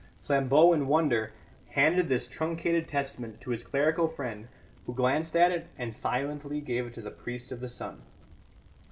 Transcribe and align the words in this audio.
Flambeau, 0.23 0.73
in 0.73 0.87
wonder, 0.87 1.31
handed 1.73 2.09
this 2.09 2.27
truncated 2.27 2.87
testament 2.87 3.39
to 3.39 3.51
his 3.51 3.61
clerical 3.61 4.07
friend, 4.07 4.47
who 4.87 4.95
glanced 4.95 5.35
at 5.35 5.51
it 5.51 5.67
and 5.77 5.93
silently 5.93 6.59
gave 6.59 6.87
it 6.87 6.93
to 6.95 7.01
the 7.03 7.11
priest 7.11 7.51
of 7.51 7.59
the 7.59 7.69
sun. 7.69 8.01